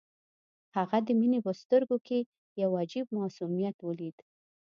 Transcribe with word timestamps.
هغه 0.75 0.97
د 1.07 1.09
مينې 1.19 1.39
په 1.45 1.51
سترګو 1.61 1.97
کې 2.07 2.19
يو 2.61 2.69
عجيب 2.81 3.05
معصوميت 3.17 3.77
وليد. 3.81 4.17